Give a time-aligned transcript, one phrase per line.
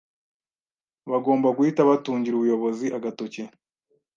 [1.11, 3.43] bagomba guhita batungira ubuyobozi agatoki.